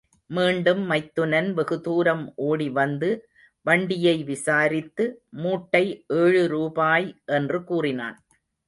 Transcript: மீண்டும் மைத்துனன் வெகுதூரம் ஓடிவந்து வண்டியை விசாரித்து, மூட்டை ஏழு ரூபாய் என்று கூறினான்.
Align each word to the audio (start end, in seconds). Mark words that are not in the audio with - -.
மீண்டும் 0.29 0.89
மைத்துனன் 0.89 1.49
வெகுதூரம் 1.53 2.23
ஓடிவந்து 2.35 3.09
வண்டியை 3.65 4.23
விசாரித்து, 4.23 5.05
மூட்டை 5.31 5.85
ஏழு 6.07 6.47
ரூபாய் 6.47 7.07
என்று 7.25 7.63
கூறினான். 7.63 8.17